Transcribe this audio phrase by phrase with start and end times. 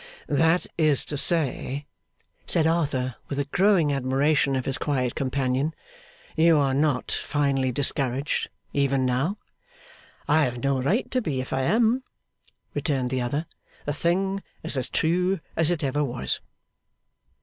[0.25, 1.85] 'That is to say,'
[2.47, 5.75] said Arthur, with a growing admiration of his quiet companion,
[6.35, 9.37] 'you are not finally discouraged even now?'
[10.27, 12.01] 'I have no right to be, if I am,'
[12.73, 13.45] returned the other.
[13.85, 16.41] 'The thing is as true as it ever was.